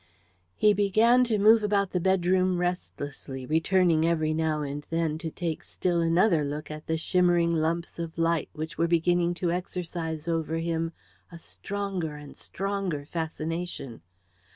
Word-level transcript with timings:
He 0.55 0.73
began 0.73 1.23
to 1.25 1.37
move 1.37 1.61
about 1.61 1.91
the 1.91 1.99
bedroom 1.99 2.57
restlessly, 2.57 3.45
returning 3.45 4.03
every 4.03 4.33
now 4.33 4.63
and 4.63 4.83
then 4.89 5.19
to 5.19 5.29
take 5.29 5.61
still 5.63 6.01
another 6.01 6.43
look 6.43 6.71
at 6.71 6.87
the 6.87 6.97
shimmering 6.97 7.53
lumps 7.53 7.99
of 7.99 8.17
light 8.17 8.49
which 8.51 8.79
were 8.79 8.87
beginning 8.87 9.35
to 9.35 9.51
exercise 9.51 10.27
over 10.27 10.57
him 10.57 10.91
a 11.31 11.37
stronger 11.37 12.15
and 12.15 12.35
stronger 12.35 13.05
fascination. 13.05 14.01